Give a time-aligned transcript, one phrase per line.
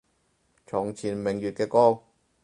[0.65, 2.01] 床前明月嘅光